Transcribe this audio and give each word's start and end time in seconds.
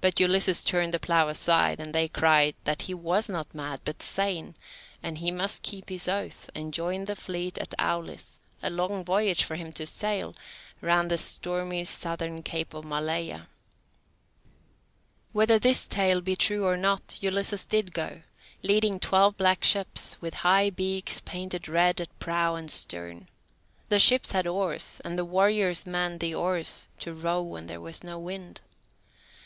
But 0.00 0.18
Ulysses 0.20 0.64
turned 0.64 0.94
the 0.94 0.98
plough 0.98 1.28
aside, 1.28 1.80
and 1.80 1.92
they 1.94 2.08
cried 2.08 2.54
that 2.64 2.80
he 2.88 2.94
was 2.94 3.28
not 3.28 3.54
mad, 3.54 3.82
but 3.84 4.00
sane, 4.00 4.54
and 5.02 5.18
he 5.18 5.30
must 5.30 5.60
keep 5.60 5.90
his 5.90 6.08
oath, 6.08 6.48
and 6.54 6.72
join 6.72 7.04
the 7.04 7.14
fleet 7.14 7.58
at 7.58 7.74
Aulis, 7.78 8.38
a 8.62 8.70
long 8.70 9.04
voyage 9.04 9.44
for 9.44 9.56
him 9.56 9.70
to 9.72 9.84
sail, 9.84 10.34
round 10.80 11.10
the 11.10 11.18
stormy 11.18 11.84
southern 11.84 12.42
Cape 12.42 12.72
of 12.72 12.86
Maleia. 12.86 13.48
Whether 15.32 15.58
this 15.58 15.86
tale 15.86 16.22
be 16.22 16.36
true 16.36 16.64
or 16.64 16.78
not, 16.78 17.18
Ulysses 17.20 17.66
did 17.66 17.92
go, 17.92 18.22
leading 18.62 18.98
twelve 18.98 19.36
black 19.36 19.62
ships, 19.62 20.16
with 20.22 20.32
high 20.40 20.70
beaks 20.70 21.20
painted 21.20 21.68
red 21.68 22.00
at 22.00 22.18
prow 22.18 22.54
and 22.54 22.70
stern. 22.70 23.28
The 23.90 23.98
ships 24.00 24.32
had 24.32 24.46
oars, 24.46 25.02
and 25.04 25.18
the 25.18 25.24
warriors 25.26 25.84
manned 25.84 26.20
the 26.20 26.34
oars, 26.34 26.88
to 27.00 27.12
row 27.12 27.42
when 27.42 27.66
there 27.66 27.82
was 27.82 28.02
no 28.02 28.18
wind. 28.18 28.62